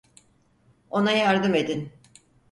Ona 0.89 1.11
yardım 1.11 1.55
edin! 1.55 1.91